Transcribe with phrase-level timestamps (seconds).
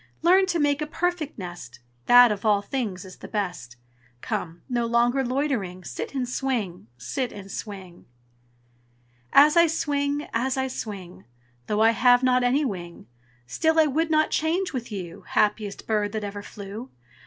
[0.23, 3.75] Learn to make a perfect nest, That of all things is the best.
[4.21, 4.63] Come!
[4.67, 8.07] nor longer loitering Sit and swing, sit and swing!"
[9.31, 11.25] As I swing, as I swing,
[11.67, 13.05] Though I have not any wing,
[13.45, 16.89] Still I would not change with you, Happiest bird that ever flew.